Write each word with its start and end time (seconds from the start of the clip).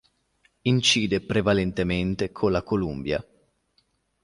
Incide 0.63 1.21
prevalentemente 1.21 2.31
con 2.31 2.51
la 2.51 2.63
Columbia. 2.63 3.23